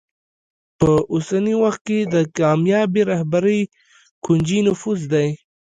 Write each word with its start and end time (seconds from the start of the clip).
په 0.79 0.91
اوسني 1.13 1.55
وخت 1.63 1.81
کې 1.87 1.99
د 2.13 2.15
کامیابې 2.37 3.01
رهبرۍ 3.11 3.59
کونجي 4.25 4.59
نفوذ 4.67 5.01
دی. 5.13 5.27